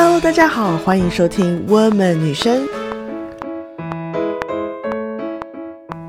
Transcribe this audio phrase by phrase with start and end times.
[0.00, 2.64] Hello，大家好，欢迎收听《Woman 女生》，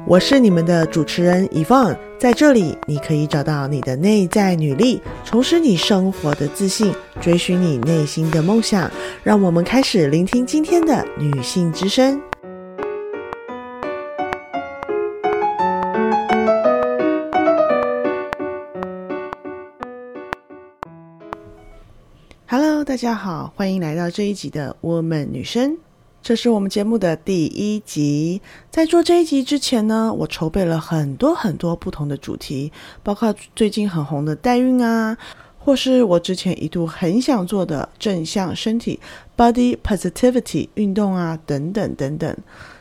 [0.05, 8.91] 我是你们的主持人 y v o n 在这里你可以找到你的内在女力，重拾你生活的自信，追寻你内心的梦想。
[9.23, 12.21] 让我们开始聆听今天的女性之声。
[22.89, 25.73] 大家好，欢迎来到这一集的《我们女生》。
[26.23, 28.41] 这是我们节目的第一集。
[28.71, 32.71] 在做这一集之前呢，我筹备了很多很多不同的主题，
[33.03, 35.15] 包括最近很红的代孕啊，
[35.59, 38.99] 或是我之前一度很想做的正向身体
[39.37, 42.35] （body positivity） 运动啊，等等等等。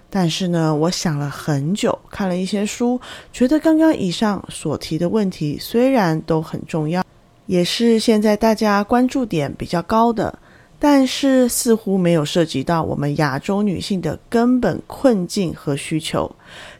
[0.08, 2.98] 但是呢，我想了很久，看了一些书，
[3.30, 7.04] 觉得刚刚以上所提的问题虽然都很重要。
[7.48, 10.38] 也是现在大家关注点比较高的，
[10.78, 16.30] 但是似乎没有涉及到我们亚洲女性的根本困境和需求。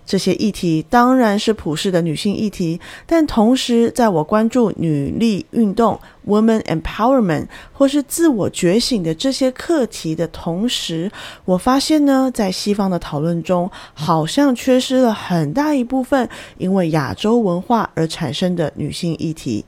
[0.05, 11.11] 这些议题当然是普世的女性议题，但同时，在我关注女力运动 （women empowerment） 或是自我觉醒的这些课题的同时，
[11.46, 19.64] 我发现呢，在西方的讨论中，好像缺失了很大一部分因为亚洲文化而产生的女性议题。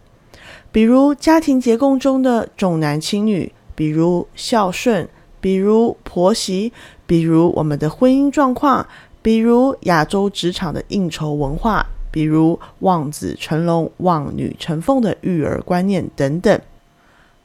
[0.73, 5.09] 比如家庭结构中的重男轻女，比如孝顺，
[5.41, 6.73] 比如婆媳，
[7.07, 8.87] 比如我们的婚姻状况，
[9.21, 16.61] 比如亚洲职场的应酬文化，比如望子成龙、望女成凤的育儿观念等等。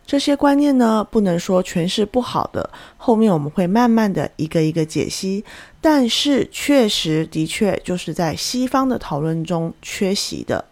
[0.06, 5.44] 这些观念呢，不能说全是不好的，后面我们会慢慢的一个一个解析。
[5.82, 10.64] 但是确实的确就是在西方的讨论中缺席的。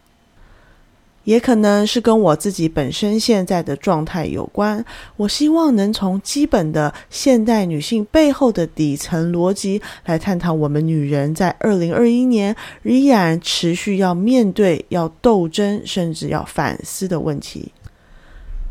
[1.24, 4.84] 也可能是跟我自己本身现在的状态有关。
[5.18, 17.72] 我希望能从基本的现代女性背后的底层逻辑来探讨我们女人在二零二一年依然持续要面对、要斗争，甚至要反思的问题。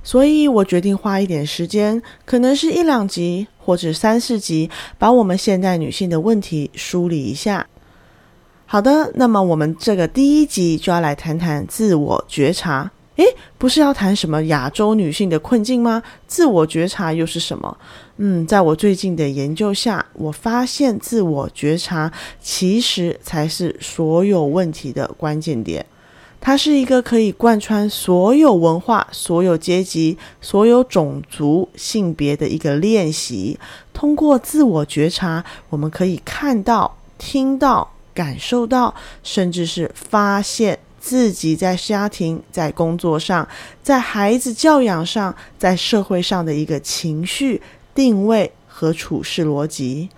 [0.05, 4.69] 所以我决定花一点时间，可能是一两集或者三四集，
[4.99, 7.65] 把我们现代女性的问题梳理一下。
[8.72, 12.91] 好的，那么我们这个第一集就要来谈谈自我觉察。
[13.16, 13.25] 诶，
[13.59, 16.03] 不是要谈什么亚洲女性的困境吗？
[16.27, 17.77] 自我觉察又是什么？
[18.16, 25.84] 嗯，在我最近的研究下，我发现自我觉察其实才是所有问题的关键点。
[26.41, 33.59] 它是一个可以贯穿所有文化、所有阶级、所有种族、性别的一个练习。
[33.93, 37.92] 通过自我觉察，我们可以看到、听到。
[38.15, 43.47] 感受到，甚至是发现自己在家庭、在工作上、
[43.83, 47.61] 在孩子教养上、在社会上的一个情绪
[47.95, 50.09] 定位和处事逻辑。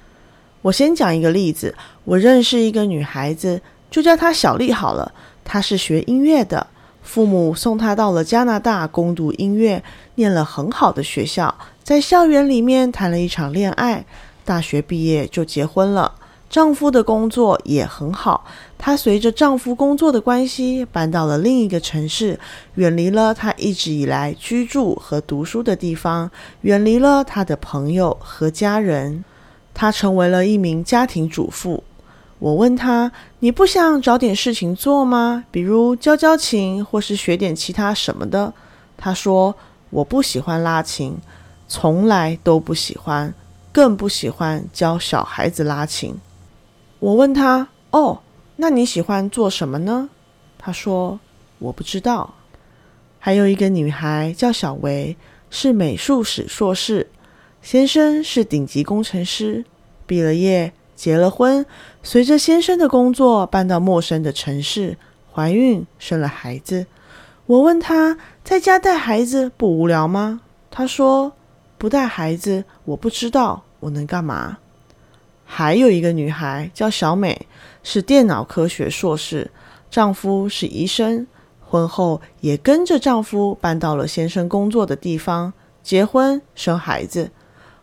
[0.63, 1.75] 我先讲一个例子，
[2.05, 3.61] 我认识一个女孩子，
[3.91, 5.13] 就叫她小丽好了。
[5.45, 6.67] 她是学音乐的，
[7.03, 9.83] 父母送她到了加拿大攻读音乐，
[10.15, 14.05] 念了很好的学校，在校园里面谈了一场恋爱，
[14.45, 16.15] 大学毕业就结婚了。
[16.55, 18.45] 丈夫的工作也很好，
[18.79, 22.39] 她随着丈夫工作的关系搬到了另一个城市，
[22.77, 29.25] 远离了她一直以来居住和读书的地方，远离了她的朋友和家人。
[29.75, 31.83] 她成为了一名家庭主妇。
[32.39, 33.11] 我问她
[33.41, 35.43] ：“你不想找点事情做吗？
[35.51, 38.55] 比如教教琴，或是学点其他什么的？”
[38.97, 39.57] 她说
[39.91, 41.17] ：“我不喜欢拉琴，
[41.67, 43.35] 从来都不喜欢，
[43.73, 46.15] 更不喜欢教小孩子拉琴。”
[47.05, 48.23] 我问他：“哦，
[48.57, 50.09] 那你喜欢做什么呢？”
[50.57, 51.21] 他说
[51.61, 52.33] ：“我不知道。”
[53.21, 55.15] 还有一个女孩叫小维，
[55.51, 57.07] 是美术史硕士，
[57.61, 59.67] 先生是顶级工程师，
[60.07, 61.67] 毕了业，结了婚，
[62.03, 64.97] 随着先生的工作搬到陌生的城市，
[65.31, 66.87] 怀孕生了孩子。
[67.45, 70.41] 我问他在家带孩子不无聊吗？
[70.71, 71.35] 他说
[71.77, 74.57] ：“不带孩子，我不知道我能干嘛。”
[75.57, 77.47] 还有一个女孩叫小美，
[77.85, 79.49] 是电脑科学硕士，
[79.89, 81.29] 丈夫是医生，
[81.61, 87.31] 婚后也跟着丈夫搬到了先生工作的地方，结婚生孩子。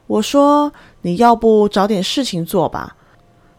[0.06, 0.74] 我说
[1.04, 2.98] ：“你要不找点事情做吧？”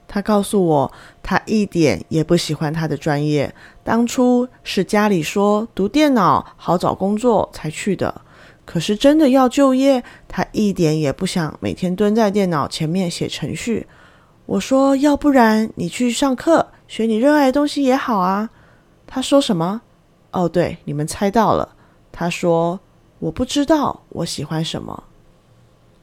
[0.06, 0.92] 她告诉我，
[1.22, 8.20] 她一点也不喜欢她的专业，当初是家里说读电脑好找工作才去的。
[8.66, 13.86] 可是真的要就业，她一点也不想每天蹲在电脑前面写程序。
[14.52, 18.50] 我说：“要不然你去上课，学你热爱的东西也好啊。”
[19.08, 19.80] 他说什么？
[20.30, 21.74] 哦，对，你们猜到了。
[22.12, 22.78] 他说
[23.18, 25.04] ：“我不知道我喜欢什么。”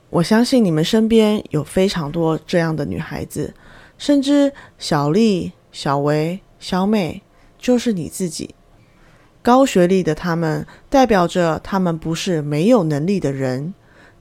[0.10, 3.54] 我相信你们身边有非常多这样的女孩子，
[4.00, 7.22] 甚至小丽、小维、小美
[7.60, 8.56] 就是你自己。
[9.44, 13.76] 高学历的他们，代表着他们不是没有能力的人，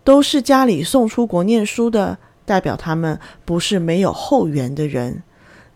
[0.05, 5.23] 都是家里送出国念书的，代表他们不是没有后援的人。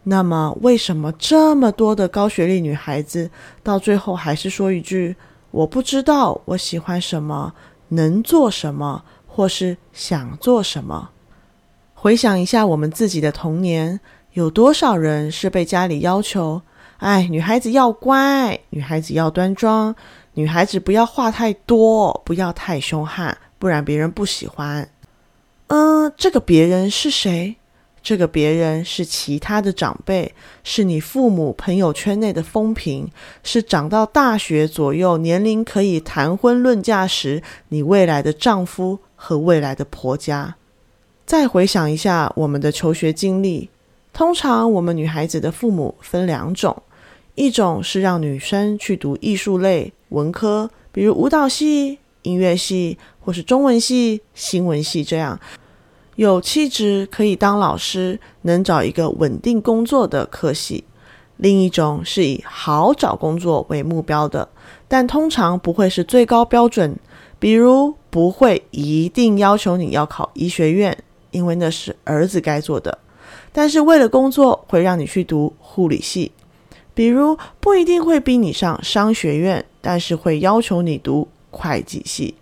[0.04, 3.30] 那么，为什么这么多的高学历女孩子
[3.62, 5.14] 到最后还是说一句
[5.52, 7.52] “我不知道我喜欢什么，
[7.88, 11.10] 能做什么，或是想做什么”？
[11.94, 14.00] 回想一下我们自己的童年，
[14.32, 16.60] 有多少人是被家里要求
[16.98, 19.94] ：“哎，女孩子要乖，女孩子要端庄，
[20.34, 24.88] 女孩子不要话太多，不要太凶悍，不然别人不喜欢。”
[25.74, 27.56] 嗯，这个别人是谁？
[28.02, 33.10] 这个别人是其他的长辈，是你父母朋友圈内的风评，
[33.42, 40.56] 是长到大学左右年龄可以谈婚论嫁时，你未来的丈夫和未来的婆家。
[41.24, 43.70] 再回想一下我们的求学经历，
[44.12, 46.82] 通常我们女孩子的父母分两种，
[47.34, 55.40] 一种是让女生去读艺术类文科，比如舞蹈系、音乐系，或是中文系、新闻系这样。
[56.16, 60.84] 有气质可以当老师，能找一个稳定工作的科系；
[61.38, 64.46] 另一种是以好找工作为目标的，
[64.86, 66.94] 但通常不会是最高标准。
[67.38, 70.96] 比如不会一定要求你要考医学院，
[71.30, 72.92] 因为那是儿子该做的；
[73.50, 76.30] 但是为了工作会让你去读护理系。
[76.94, 82.34] 比如不一定会逼你上商学院，但是会要求你读会计系，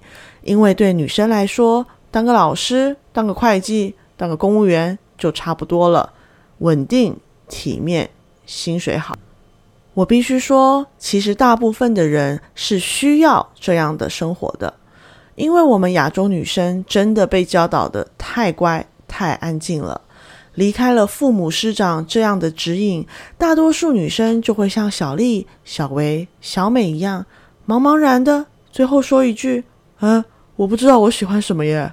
[0.43, 1.87] 因为对女生来说。
[2.11, 6.13] 当个老师，当个会计，当个公务员就差不多了，
[6.59, 7.17] 稳定、
[7.49, 8.11] 体面、
[8.47, 9.17] 薪水好。
[9.95, 14.75] 我必须说，其实大部分的人是需要这样的生活的，
[15.35, 20.01] 因为我们亚洲女生真的被教导的太乖、太安静了。
[20.55, 23.07] 离开了父母师长这样的指引，
[23.39, 27.25] 大多数女生就会像小丽、小维、小美一样，
[27.67, 29.63] 茫茫然的，最后说一句
[30.01, 30.25] ：“嗯，
[30.57, 31.93] 我不知道我喜欢什么耶。”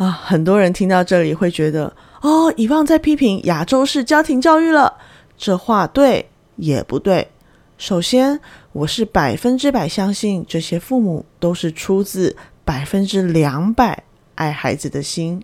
[0.00, 4.96] 啊，很多人听到这里会觉得，哦，遗忘在批评亚洲式家庭教育了。
[5.36, 6.26] 这话对
[6.56, 7.28] 也不对。
[7.76, 8.40] 首先，
[8.72, 14.02] 我是百分之百相信这些父母都是出自百分之两百
[14.36, 15.42] 爱孩子的心，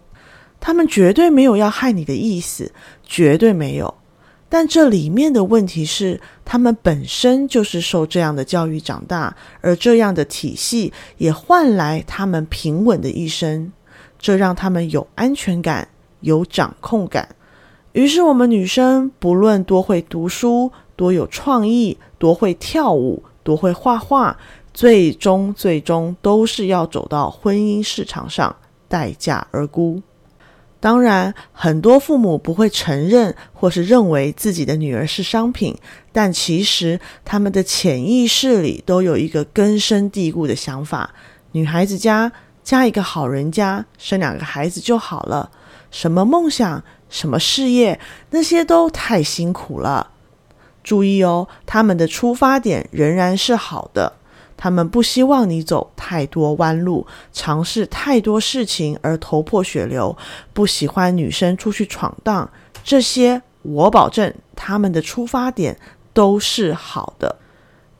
[0.58, 2.72] 他们绝对没有要害你的意思，
[3.04, 3.94] 绝对没有。
[4.48, 13.70] 但这里面的问题是，他们本身就是受这样的教育长大，而这样的体系也换来他们平稳的一生。
[14.18, 15.88] 这让他们有安全感，
[16.20, 17.28] 有掌控感。
[17.92, 24.36] 于是，我们女生不论多会读书、多有创意、多会跳舞、多会画画，
[24.74, 28.54] 最终最终都是要走到婚姻市场上，
[28.86, 30.02] 待价而沽。
[30.78, 35.74] 当然，很多父母不会承认或是认为自己的女儿是商品，
[36.12, 41.14] 但其实他们的潜意识里都有一个根深蒂固的想法：
[41.52, 42.30] 女孩子家。
[42.66, 45.52] 嫁一个好人家，生两个孩子就好了。
[45.92, 50.10] 什么梦想，什么事业，那些都太辛苦了。
[50.82, 54.14] 注意哦，他们的出发点仍然是好的。
[54.56, 60.16] 他们不希望你走太多弯路，尝试太多事情而头破血流。
[60.52, 62.50] 不喜欢女生出去闯荡，
[62.82, 65.78] 这些我保证，他们的出发点
[66.12, 67.36] 都是好的。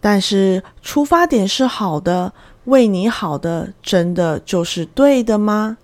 [0.01, 2.33] 但是出发点是好的。
[2.67, 5.79] 为你好的，真的就是对的吗？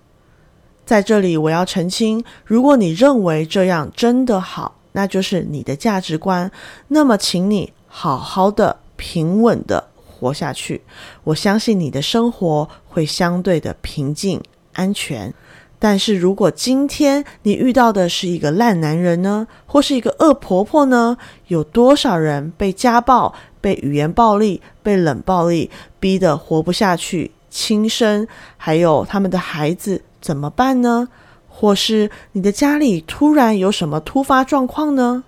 [0.85, 6.51] 在这里，我要澄清：如果你认为这样真的好，那就是你的价值观。
[6.89, 10.81] 那么，请你好好的、平稳的活下去。
[11.23, 14.41] 我相信你的生活会相对的平静、
[14.73, 15.33] 安全。
[15.79, 21.17] 但是如果今天你遇到的是一个烂男人呢，或是一个恶婆婆呢？
[21.47, 23.33] 有多少人被家暴？
[23.63, 28.27] 被语言暴力、被冷暴力逼得活不下去，轻生，
[28.57, 31.07] 还有他们的孩子怎么办呢？
[31.47, 35.23] 或是你的家里突然有什么突发状况呢？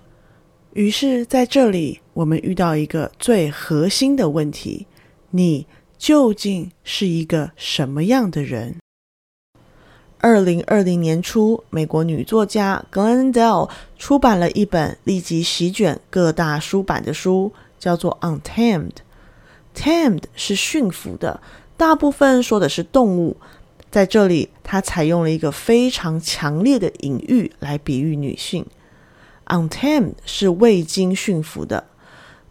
[0.74, 4.86] 于是，在这里，我们遇到一个最核心的问题：
[5.30, 5.66] 你
[5.96, 8.76] 究竟是一个什么样的人？
[10.18, 17.52] 二零二零年初，美国女作家 Glendale 出版了一本立即席卷各大书版的书。
[17.78, 21.40] 叫做 untamed，tamed 是驯服的，
[21.76, 23.36] 大部分说的是动物。
[23.90, 28.66] 在这里，它采用了一个非常强烈的隐喻来比喻女性。
[29.46, 31.84] untamed 是未经驯服的。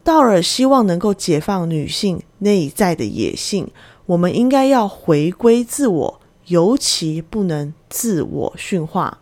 [0.04, 3.70] 道尔希望能够解放女性内在的野性，
[4.06, 9.20] 我们应该要回归自我，尤其不能自我驯化。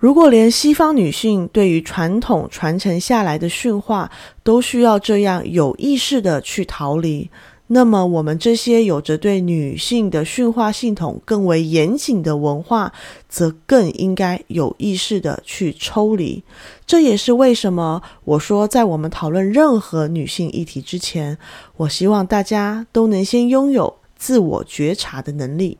[0.00, 4.10] 如果连西方女性对于传统传承下来的驯化
[4.42, 7.28] 都需要这样有意识的去逃离，
[7.66, 12.90] 那么我们这些有着对女性的驯化系统更为严谨的文化，
[13.28, 16.42] 则更应该有意识的去抽离。
[16.86, 21.36] 这也是为什么我说，在我们讨论任何女性议题之前，
[21.76, 25.76] 我希望大家都能先拥有自我觉察的能力。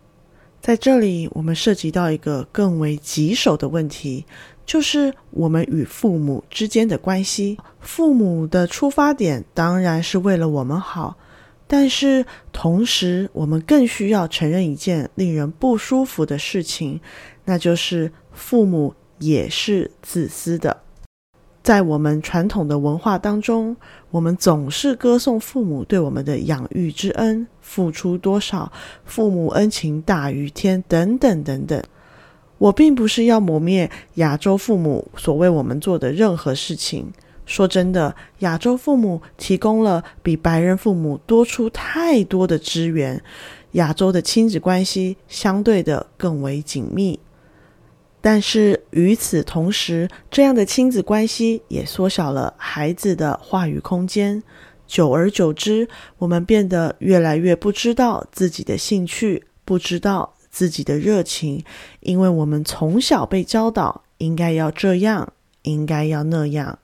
[0.60, 4.26] 在这里，我们涉及到一个更为棘手的问题，
[4.66, 7.56] 就是我们与父母之间的关系。
[7.80, 11.16] 父母的出发点当然是为了我们好，
[11.66, 17.00] 但是同时，我们更需要承认一件令人不舒服的事情，
[17.46, 20.82] 那就是父母也是自私的。
[21.62, 23.76] 在我们传统的文化当中，
[24.10, 28.72] 我们总是歌颂父母对我们的养育之恩，付出多少，
[29.04, 31.82] 父母恩情大于天，等等等等。
[32.56, 37.12] 我并不是要磨灭亚洲父母所为我们做的任何事情。
[37.46, 43.22] 说真的，亚洲父母提供了比白人父母多出太多的资源，
[43.72, 47.18] 亚洲的亲子关系相对的更为紧密。
[48.20, 54.42] 但是与此同时，这样的亲子关系也缩小了孩子的话语空间。
[54.86, 61.64] 久而久之，我们变得越来越不知道自己的兴趣，不知道自己的热情，
[62.00, 66.80] 因为我们从小被教导应该要这样，应该要那样。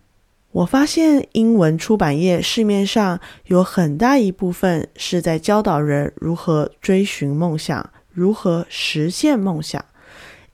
[0.53, 9.85] 我发现英文出版业市面上有很大一部分是在教导人如何追寻梦想，如何实现梦想。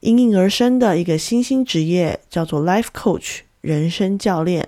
[0.03, 4.67] 应运而生的一个新兴职业叫做 Life Coach，人生教练。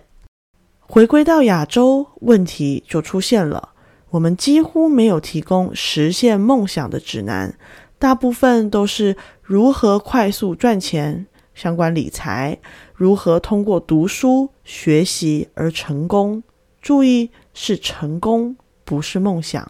[0.79, 3.69] 回归到亚洲，问题就出现了。
[4.11, 7.53] 我们几乎没有提供实现梦想的指南，
[7.99, 12.57] 大部分都是如何快速赚钱、相关理财，
[12.93, 16.41] 如何通过读书学习而成功。
[16.81, 19.69] 注意，是成功，不是梦想。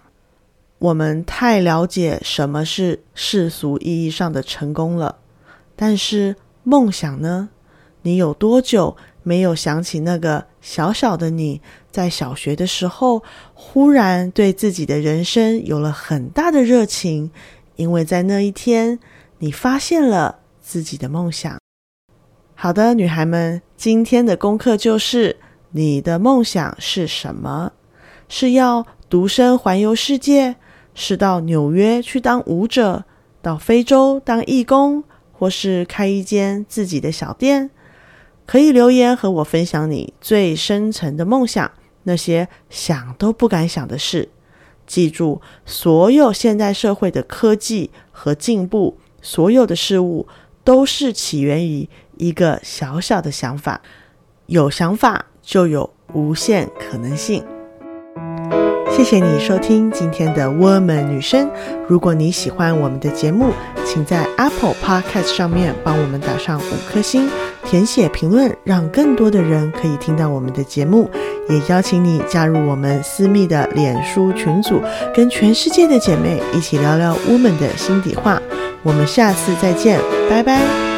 [0.78, 5.16] 我们太了解什么是世俗意义上的成功了。
[5.76, 7.50] 但是梦想呢？
[8.02, 11.60] 你有多久没有想起那个小小的你，
[11.92, 17.32] 在小学的时候，忽然对自己的人生有了很大的热情？
[17.76, 19.00] 因为在那一天，
[19.40, 21.58] 你发现了自己的梦想。
[22.54, 25.38] 好的，女孩们，今天的功课就是：
[25.72, 27.74] 你的梦想是什么？
[28.30, 30.56] 是要独身环游世界？
[30.94, 33.04] 是到纽约去当舞者？
[33.42, 35.04] 到非洲当义工？
[35.46, 37.70] 或是开一间自己的小店，
[38.48, 41.72] 可以留言和我分享你最深层的梦想，
[42.02, 44.30] 那些想都不敢想的事。
[44.88, 50.28] 记住，所有现代社会的科技和进步，所有的事物
[50.64, 51.88] 都是起源于
[52.18, 53.84] 一个小小的想法。
[54.48, 57.46] 有想法就有无限可能性。
[58.96, 61.48] 谢谢你收听今天的《Woman 女生》。
[61.86, 63.52] 如果你喜欢我们的节目，
[63.86, 67.30] 请在 Apple Podcast 上面帮我们打上五颗星，
[67.66, 71.12] 填写评论，让更多的人可以听到我们的节目。
[71.50, 74.82] 也邀请你加入我们私密的脸书群组，
[75.14, 78.42] 跟全世界的姐妹一起聊聊 Woman 的心底话。
[78.82, 80.00] 我们下次再见，
[80.30, 80.95] 拜拜。